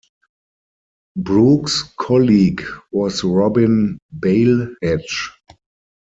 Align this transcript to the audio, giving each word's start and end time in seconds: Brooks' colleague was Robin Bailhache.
Brooks' 1.15 1.83
colleague 1.95 2.63
was 2.91 3.23
Robin 3.23 3.99
Bailhache. 4.19 5.29